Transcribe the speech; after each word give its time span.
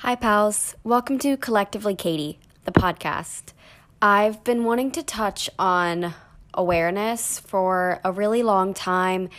Hi, 0.00 0.14
pals. 0.14 0.74
Welcome 0.84 1.18
to 1.20 1.38
Collectively 1.38 1.94
Katie, 1.94 2.38
the 2.66 2.70
podcast. 2.70 3.54
I've 4.02 4.44
been 4.44 4.62
wanting 4.62 4.90
to 4.90 5.02
touch 5.02 5.48
on 5.58 6.12
awareness 6.52 7.40
for 7.40 7.98
a 8.04 8.12
really 8.12 8.42
long 8.42 8.74
time. 8.74 9.30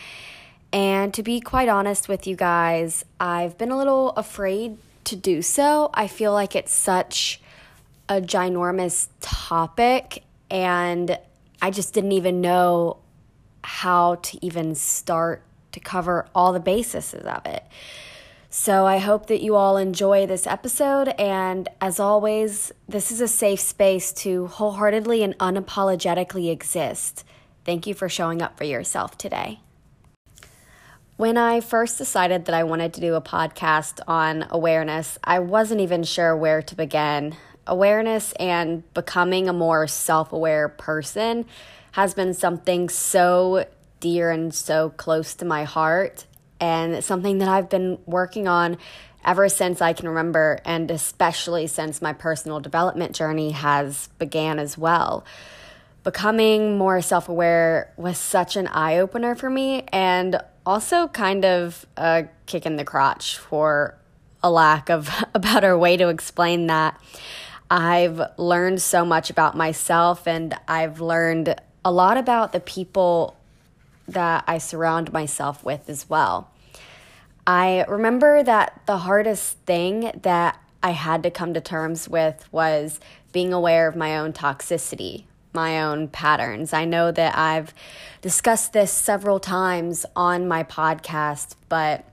And 0.73 1.13
to 1.13 1.21
be 1.21 1.41
quite 1.41 1.69
honest 1.69 2.09
with 2.09 2.25
you 2.25 2.35
guys, 2.35 3.05
I've 3.19 3.55
been 3.59 3.69
a 3.69 3.77
little 3.77 4.09
afraid 4.13 4.79
to 5.03 5.15
do 5.15 5.43
so. 5.43 5.91
I 5.93 6.07
feel 6.07 6.33
like 6.33 6.55
it's 6.55 6.73
such 6.73 7.39
a 8.09 8.19
ginormous 8.19 9.09
topic, 9.21 10.23
and 10.49 11.19
I 11.61 11.69
just 11.69 11.93
didn't 11.93 12.13
even 12.13 12.41
know 12.41 12.97
how 13.63 14.15
to 14.15 14.43
even 14.43 14.73
start 14.73 15.43
to 15.73 15.79
cover 15.79 16.27
all 16.33 16.51
the 16.51 16.59
bases 16.59 17.13
of 17.13 17.45
it. 17.45 17.63
So 18.49 18.85
I 18.85 18.99
hope 18.99 19.27
that 19.27 19.43
you 19.43 19.55
all 19.55 19.75
enjoy 19.75 20.25
this 20.25 20.47
episode. 20.47 21.09
And 21.19 21.67
as 21.81 21.99
always, 21.99 22.71
this 22.87 23.11
is 23.11 23.19
a 23.19 23.27
safe 23.27 23.59
space 23.59 24.13
to 24.13 24.47
wholeheartedly 24.47 25.21
and 25.21 25.37
unapologetically 25.37 26.49
exist. 26.49 27.25
Thank 27.65 27.85
you 27.85 27.93
for 27.93 28.07
showing 28.07 28.41
up 28.41 28.57
for 28.57 28.63
yourself 28.63 29.17
today. 29.17 29.59
When 31.17 31.35
I 31.35 31.59
first 31.59 31.97
decided 31.97 32.45
that 32.45 32.55
I 32.55 32.63
wanted 32.63 32.93
to 32.93 33.01
do 33.01 33.15
a 33.15 33.21
podcast 33.21 33.99
on 34.07 34.45
awareness, 34.49 35.17
I 35.23 35.39
wasn't 35.39 35.81
even 35.81 36.03
sure 36.03 36.37
where 36.37 36.61
to 36.61 36.75
begin. 36.75 37.35
Awareness 37.65 38.31
and 38.33 38.83
becoming 38.93 39.49
a 39.49 39.53
more 39.53 39.87
self 39.87 40.31
aware 40.31 40.69
person 40.69 41.45
has 41.93 42.13
been 42.13 42.33
something 42.33 42.87
so 42.87 43.65
dear 43.99 44.29
and 44.29 44.53
so 44.53 44.91
close 44.91 45.33
to 45.35 45.43
my 45.43 45.65
heart 45.65 46.26
and 46.59 46.93
it's 46.93 47.07
something 47.07 47.39
that 47.39 47.47
I've 47.47 47.69
been 47.69 47.99
working 48.05 48.47
on 48.47 48.77
ever 49.25 49.49
since 49.49 49.81
I 49.81 49.93
can 49.93 50.07
remember 50.07 50.59
and 50.65 50.89
especially 50.89 51.67
since 51.67 52.01
my 52.01 52.13
personal 52.13 52.59
development 52.59 53.13
journey 53.13 53.51
has 53.51 54.07
began 54.19 54.59
as 54.59 54.77
well. 54.77 55.25
Becoming 56.03 56.77
more 56.77 57.01
self-aware 57.01 57.93
was 57.97 58.17
such 58.17 58.55
an 58.55 58.67
eye-opener 58.67 59.35
for 59.35 59.49
me 59.49 59.83
and 59.91 60.41
also 60.65 61.07
kind 61.07 61.43
of 61.43 61.85
a 61.97 62.27
kick 62.45 62.65
in 62.65 62.77
the 62.77 62.85
crotch 62.85 63.37
for 63.37 63.97
a 64.41 64.49
lack 64.49 64.89
of 64.89 65.09
a 65.33 65.39
better 65.39 65.77
way 65.77 65.97
to 65.97 66.09
explain 66.09 66.67
that. 66.67 66.99
I've 67.69 68.21
learned 68.37 68.81
so 68.81 69.03
much 69.03 69.29
about 69.29 69.57
myself 69.57 70.27
and 70.27 70.57
I've 70.67 71.01
learned 71.01 71.55
a 71.83 71.91
lot 71.91 72.17
about 72.17 72.53
the 72.53 72.59
people 72.59 73.36
that 74.07 74.43
I 74.47 74.57
surround 74.57 75.11
myself 75.11 75.63
with 75.63 75.89
as 75.89 76.09
well. 76.09 76.51
I 77.45 77.85
remember 77.87 78.43
that 78.43 78.81
the 78.85 78.97
hardest 78.97 79.57
thing 79.59 80.11
that 80.23 80.59
I 80.83 80.91
had 80.91 81.23
to 81.23 81.31
come 81.31 81.53
to 81.53 81.61
terms 81.61 82.07
with 82.07 82.47
was 82.51 82.99
being 83.31 83.53
aware 83.53 83.87
of 83.87 83.95
my 83.95 84.17
own 84.17 84.33
toxicity, 84.33 85.23
my 85.53 85.81
own 85.81 86.07
patterns. 86.07 86.73
I 86.73 86.85
know 86.85 87.11
that 87.11 87.37
I've 87.37 87.73
discussed 88.21 88.73
this 88.73 88.91
several 88.91 89.39
times 89.39 90.05
on 90.15 90.47
my 90.47 90.63
podcast, 90.63 91.55
but 91.69 92.05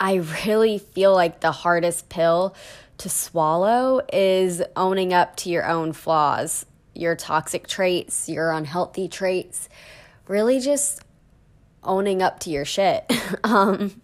I 0.00 0.14
really 0.46 0.78
feel 0.78 1.14
like 1.14 1.40
the 1.40 1.52
hardest 1.52 2.08
pill 2.08 2.54
to 2.98 3.08
swallow 3.08 4.00
is 4.12 4.62
owning 4.74 5.12
up 5.12 5.36
to 5.36 5.50
your 5.50 5.66
own 5.66 5.92
flaws, 5.92 6.64
your 6.94 7.14
toxic 7.14 7.66
traits, 7.66 8.28
your 8.28 8.50
unhealthy 8.50 9.08
traits 9.08 9.68
really 10.28 10.60
just 10.60 11.02
owning 11.82 12.22
up 12.22 12.40
to 12.40 12.50
your 12.50 12.64
shit. 12.64 13.10
um, 13.44 14.00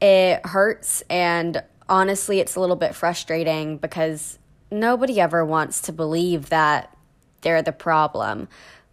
it 0.00 0.44
hurts, 0.46 1.02
and 1.08 1.62
honestly, 1.88 2.40
it's 2.40 2.56
a 2.56 2.60
little 2.60 2.76
bit 2.76 2.94
frustrating 2.94 3.78
because 3.78 4.38
nobody 4.70 5.20
ever 5.20 5.44
wants 5.44 5.82
to 5.82 5.92
believe 5.92 6.48
that 6.48 6.96
they're 7.42 7.62
the 7.62 7.72
problem. 7.72 8.48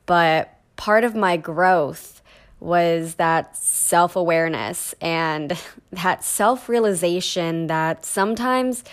But 0.05 0.53
part 0.75 1.03
of 1.03 1.15
my 1.15 1.37
growth 1.37 2.21
was 2.59 3.15
that 3.15 3.55
self 3.55 4.15
awareness 4.15 4.93
and 5.01 5.57
that 5.91 6.23
self 6.23 6.67
realization 6.67 7.67
that 7.67 8.05
sometimes 8.05 8.83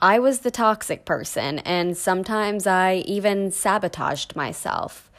I 0.00 0.18
was 0.18 0.40
the 0.40 0.50
toxic 0.50 1.04
person, 1.04 1.60
and 1.60 1.96
sometimes 1.96 2.66
I 2.66 2.96
even 3.06 3.52
sabotaged 3.52 4.34
myself. 4.34 5.11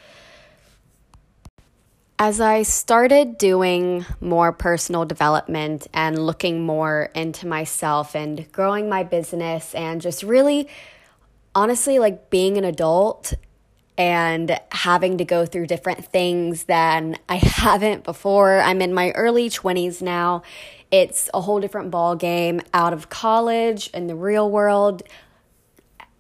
As 2.26 2.40
I 2.40 2.64
started 2.64 3.38
doing 3.38 4.06
more 4.22 4.54
personal 4.54 5.04
development 5.04 5.88
and 5.94 6.26
looking 6.26 6.66
more 6.66 7.10
into 7.14 7.48
myself 7.48 8.16
and 8.16 8.50
growing 8.54 8.88
my 8.88 9.04
business 9.04 9.76
and 9.76 10.00
just 10.00 10.24
really 10.24 10.70
honestly 11.54 12.00
like 12.00 12.30
being 12.30 12.58
an 12.58 12.64
adult 12.64 13.34
and 13.98 14.58
having 14.72 15.18
to 15.18 15.26
go 15.26 15.46
through 15.46 15.68
different 15.68 16.06
things 16.06 16.64
than 16.64 17.18
I 17.28 17.36
haven't 17.44 18.06
before. 18.06 18.62
I'm 18.62 18.82
in 18.82 18.94
my 18.94 19.12
early 19.12 19.50
20s 19.50 20.02
now. 20.02 20.44
It's 20.92 21.30
a 21.34 21.42
whole 21.42 21.60
different 21.60 21.92
ball 21.92 22.16
game 22.16 22.62
out 22.74 22.94
of 22.94 23.10
college 23.10 23.90
in 23.90 24.08
the 24.08 24.16
real 24.16 24.50
world, 24.50 25.04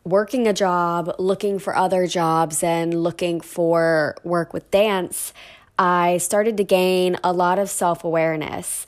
working 0.03 0.49
a 0.49 0.53
job, 0.53 1.15
looking 1.17 1.59
for 1.59 1.73
other 1.73 2.07
jobs 2.07 2.61
and 2.61 2.93
looking 3.03 3.39
for 3.39 4.17
work 4.25 4.51
with 4.51 4.69
dance. 4.69 5.31
I 5.77 6.17
started 6.17 6.57
to 6.57 6.63
gain 6.63 7.17
a 7.23 7.33
lot 7.33 7.59
of 7.59 7.69
self 7.69 8.03
awareness. 8.03 8.87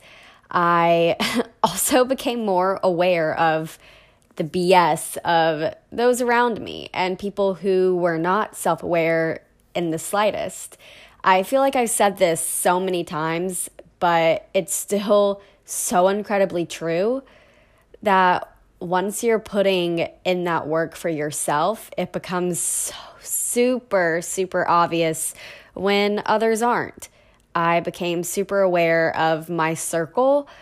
I 0.52 1.16
also 1.64 2.06
became 2.06 2.46
more 2.46 2.80
aware 2.84 3.38
of 3.38 3.80
the 4.36 4.44
BS 4.44 5.18
of 5.18 5.74
those 5.92 6.22
around 6.22 6.62
me 6.62 6.90
and 6.94 7.18
people 7.18 7.56
who 7.56 7.96
were 7.96 8.18
not 8.18 8.56
self 8.56 8.84
aware 8.84 9.42
in 9.74 9.92
the 9.92 10.00
slightest. 10.00 10.78
I 11.24 11.44
feel 11.44 11.62
like 11.62 11.76
I've 11.76 11.90
said 11.90 12.18
this 12.18 12.40
so 12.40 12.80
many 12.80 13.04
times, 13.04 13.70
but 14.00 14.48
it's 14.54 14.76
still 14.76 15.42
so 15.66 16.08
incredibly 16.08 16.66
true 16.66 17.24
that 18.04 18.52
once 18.80 19.24
you're 19.24 19.40
putting 19.40 20.08
in 20.24 20.44
that 20.44 20.68
work 20.68 20.96
for 20.96 21.10
yourself, 21.10 21.90
it 21.98 22.14
becomes 22.14 22.60
so 22.60 22.96
super, 23.22 24.20
super 24.22 24.68
obvious 24.68 25.34
when 25.76 26.24
others 26.26 26.62
aren't. 26.62 27.10
I 27.54 27.80
became 27.80 28.24
super 28.24 28.62
aware 28.62 29.16
of 29.16 29.50
my 29.50 29.74
circle. 29.74 30.48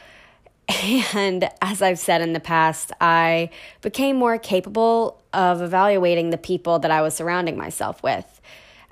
And 1.15 1.49
as 1.61 1.81
I've 1.81 1.99
said 1.99 2.21
in 2.21 2.33
the 2.33 2.39
past, 2.39 2.91
I 2.99 3.49
became 3.81 4.15
more 4.15 4.37
capable 4.37 5.21
of 5.33 5.61
evaluating 5.61 6.29
the 6.29 6.37
people 6.37 6.79
that 6.79 6.91
I 6.91 7.01
was 7.01 7.13
surrounding 7.13 7.57
myself 7.57 8.01
with. 8.01 8.41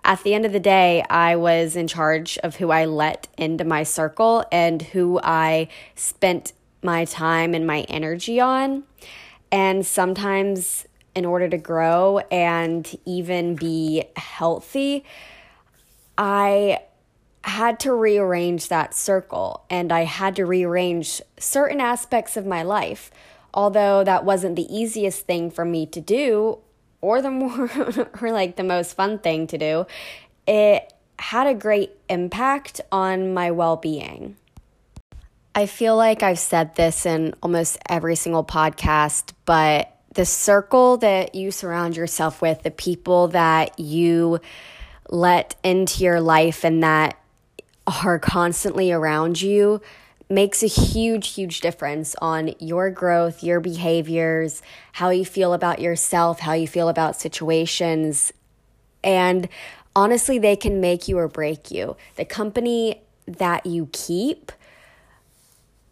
At 0.03 0.23
the 0.23 0.33
end 0.33 0.45
of 0.45 0.51
the 0.51 0.59
day, 0.59 1.03
I 1.09 1.35
was 1.35 1.75
in 1.75 1.87
charge 1.87 2.37
of 2.39 2.57
who 2.57 2.71
I 2.71 2.85
let 2.85 3.27
into 3.37 3.63
my 3.63 3.83
circle 3.83 4.43
and 4.51 4.81
who 4.81 5.19
I 5.23 5.67
spent 5.95 6.53
my 6.81 7.05
time 7.05 7.53
and 7.53 7.67
my 7.67 7.81
energy 7.81 8.39
on. 8.39 8.83
And 9.51 9.85
sometimes, 9.85 10.87
in 11.13 11.25
order 11.25 11.47
to 11.49 11.57
grow 11.57 12.19
and 12.31 12.89
even 13.05 13.55
be 13.55 14.05
healthy, 14.15 15.03
I 16.17 16.79
had 17.43 17.79
to 17.81 17.93
rearrange 17.93 18.67
that 18.67 18.93
circle 18.93 19.65
and 19.69 19.91
I 19.91 20.03
had 20.03 20.35
to 20.35 20.45
rearrange 20.45 21.21
certain 21.37 21.81
aspects 21.81 22.37
of 22.37 22.45
my 22.45 22.61
life. 22.63 23.11
Although 23.53 24.03
that 24.03 24.23
wasn't 24.23 24.55
the 24.55 24.73
easiest 24.73 25.25
thing 25.25 25.51
for 25.51 25.65
me 25.65 25.85
to 25.87 25.99
do 25.99 26.59
or 27.01 27.21
the 27.21 27.31
more 27.31 28.09
or 28.21 28.31
like 28.31 28.55
the 28.55 28.63
most 28.63 28.95
fun 28.95 29.19
thing 29.19 29.47
to 29.47 29.57
do, 29.57 29.85
it 30.47 30.93
had 31.19 31.47
a 31.47 31.53
great 31.53 31.91
impact 32.09 32.81
on 32.91 33.33
my 33.33 33.51
well-being. 33.51 34.35
I 35.53 35.65
feel 35.65 35.97
like 35.97 36.23
I've 36.23 36.39
said 36.39 36.75
this 36.75 37.05
in 37.05 37.35
almost 37.43 37.77
every 37.89 38.15
single 38.15 38.43
podcast, 38.43 39.33
but 39.45 39.93
the 40.13 40.25
circle 40.25 40.97
that 40.97 41.35
you 41.35 41.51
surround 41.51 41.97
yourself 41.97 42.41
with, 42.41 42.63
the 42.63 42.71
people 42.71 43.29
that 43.29 43.77
you 43.79 44.39
let 45.11 45.55
into 45.63 46.03
your 46.03 46.19
life 46.19 46.63
and 46.63 46.81
that 46.81 47.17
are 47.85 48.17
constantly 48.17 48.91
around 48.91 49.41
you 49.41 49.81
makes 50.29 50.63
a 50.63 50.67
huge, 50.67 51.33
huge 51.33 51.59
difference 51.59 52.15
on 52.21 52.53
your 52.57 52.89
growth, 52.89 53.43
your 53.43 53.59
behaviors, 53.59 54.61
how 54.93 55.09
you 55.09 55.25
feel 55.25 55.53
about 55.53 55.79
yourself, 55.79 56.39
how 56.39 56.53
you 56.53 56.67
feel 56.67 56.87
about 56.87 57.19
situations. 57.19 58.31
And 59.03 59.49
honestly, 59.93 60.39
they 60.39 60.55
can 60.55 60.79
make 60.79 61.09
you 61.09 61.17
or 61.17 61.27
break 61.27 61.69
you. 61.69 61.97
The 62.15 62.23
company 62.23 63.01
that 63.27 63.65
you 63.65 63.89
keep 63.91 64.53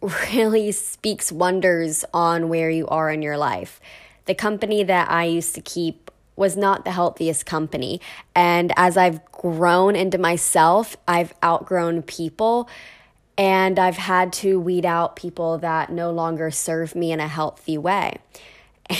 really 0.00 0.72
speaks 0.72 1.30
wonders 1.30 2.04
on 2.14 2.48
where 2.48 2.70
you 2.70 2.86
are 2.88 3.10
in 3.10 3.20
your 3.20 3.36
life. 3.36 3.78
The 4.24 4.34
company 4.34 4.82
that 4.84 5.10
I 5.10 5.24
used 5.24 5.54
to 5.56 5.60
keep 5.60 6.09
was 6.40 6.56
not 6.56 6.86
the 6.86 6.90
healthiest 6.90 7.44
company. 7.44 8.00
And 8.34 8.72
as 8.74 8.96
I've 8.96 9.24
grown 9.30 9.94
into 9.94 10.16
myself, 10.16 10.96
I've 11.06 11.34
outgrown 11.44 12.02
people. 12.02 12.68
And 13.36 13.78
I've 13.78 13.98
had 13.98 14.32
to 14.34 14.58
weed 14.58 14.86
out 14.86 15.16
people 15.16 15.58
that 15.58 15.90
no 15.90 16.10
longer 16.10 16.50
serve 16.50 16.94
me 16.94 17.12
in 17.12 17.20
a 17.20 17.28
healthy 17.28 17.76
way. 17.76 18.16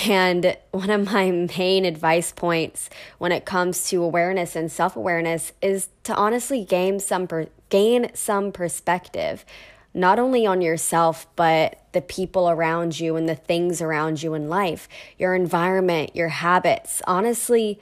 And 0.07 0.55
one 0.71 0.91
of 0.91 1.11
my 1.11 1.31
main 1.31 1.83
advice 1.83 2.31
points 2.31 2.91
when 3.17 3.31
it 3.31 3.43
comes 3.43 3.89
to 3.89 4.03
awareness 4.03 4.55
and 4.55 4.71
self 4.71 4.95
awareness 4.95 5.51
is 5.63 5.89
to 6.03 6.15
honestly 6.15 6.63
gain 6.63 6.99
some, 6.99 7.25
per- 7.25 7.47
gain 7.69 8.11
some 8.13 8.51
perspective, 8.51 9.45
not 9.93 10.19
only 10.19 10.45
on 10.45 10.61
yourself, 10.61 11.27
but 11.35 11.81
the 11.91 12.01
people 12.01 12.49
around 12.49 12.99
you 12.99 13.15
and 13.15 13.27
the 13.27 13.35
things 13.35 13.81
around 13.81 14.23
you 14.23 14.33
in 14.33 14.49
life, 14.49 14.87
your 15.17 15.35
environment, 15.35 16.15
your 16.15 16.29
habits, 16.29 17.01
honestly, 17.05 17.79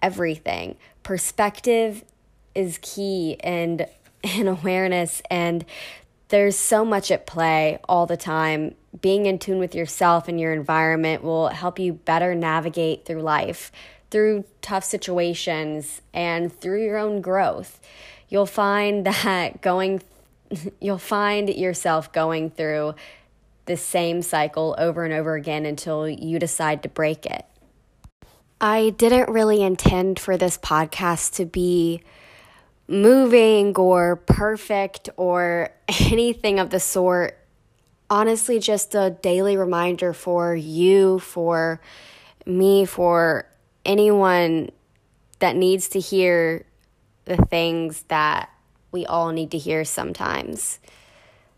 everything. 0.00 0.76
Perspective 1.02 2.04
is 2.54 2.78
key 2.82 3.36
and, 3.40 3.86
and 4.24 4.48
awareness. 4.48 5.22
And 5.30 5.64
there's 6.28 6.56
so 6.56 6.84
much 6.84 7.10
at 7.10 7.26
play 7.26 7.78
all 7.88 8.06
the 8.06 8.16
time 8.16 8.74
being 9.00 9.26
in 9.26 9.38
tune 9.38 9.58
with 9.58 9.74
yourself 9.74 10.28
and 10.28 10.38
your 10.38 10.52
environment 10.52 11.22
will 11.22 11.48
help 11.48 11.78
you 11.78 11.92
better 11.92 12.34
navigate 12.34 13.04
through 13.04 13.22
life, 13.22 13.72
through 14.10 14.44
tough 14.62 14.84
situations, 14.84 16.00
and 16.12 16.52
through 16.52 16.82
your 16.84 16.96
own 16.96 17.20
growth. 17.20 17.80
You'll 18.28 18.46
find 18.46 19.04
that 19.24 19.60
going, 19.60 20.02
you'll 20.80 20.98
find 20.98 21.48
yourself 21.48 22.12
going 22.12 22.50
through 22.50 22.94
the 23.66 23.76
same 23.76 24.22
cycle 24.22 24.74
over 24.78 25.04
and 25.04 25.14
over 25.14 25.34
again 25.34 25.64
until 25.64 26.08
you 26.08 26.38
decide 26.38 26.82
to 26.82 26.88
break 26.88 27.26
it. 27.26 27.44
I 28.60 28.90
didn't 28.90 29.30
really 29.30 29.62
intend 29.62 30.18
for 30.18 30.36
this 30.36 30.58
podcast 30.58 31.34
to 31.34 31.46
be 31.46 32.02
moving 32.86 33.74
or 33.76 34.16
perfect 34.16 35.08
or 35.16 35.70
anything 35.88 36.58
of 36.58 36.70
the 36.70 36.80
sort 36.80 37.38
honestly 38.10 38.58
just 38.58 38.94
a 38.94 39.10
daily 39.22 39.56
reminder 39.56 40.12
for 40.12 40.54
you, 40.54 41.18
for 41.18 41.80
me, 42.46 42.84
for 42.84 43.46
anyone 43.84 44.70
that 45.38 45.56
needs 45.56 45.88
to 45.88 46.00
hear 46.00 46.64
the 47.24 47.36
things 47.36 48.02
that 48.08 48.50
we 48.94 49.04
all 49.04 49.32
need 49.32 49.50
to 49.50 49.58
hear 49.58 49.84
sometimes. 49.84 50.78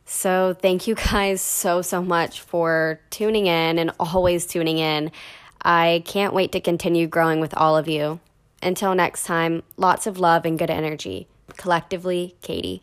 So, 0.07 0.57
thank 0.61 0.87
you 0.87 0.95
guys 0.95 1.41
so, 1.41 1.83
so 1.83 2.03
much 2.03 2.41
for 2.41 2.99
tuning 3.11 3.47
in 3.47 3.79
and 3.79 3.93
always 4.01 4.47
tuning 4.47 4.79
in. 4.79 5.13
I 5.63 6.03
can't 6.07 6.35
wait 6.35 6.53
to 6.53 6.61
continue 6.61 7.07
growing 7.07 7.41
with 7.41 7.55
all 7.57 7.77
of 7.77 7.89
you. 7.89 8.21
Until 8.63 8.95
next 8.95 9.25
time, 9.25 9.63
lots 9.77 10.07
of 10.07 10.19
love 10.19 10.47
and 10.47 10.59
good 10.59 10.71
energy. 10.71 11.29
Collectively, 11.57 12.37
Katie. 12.41 12.83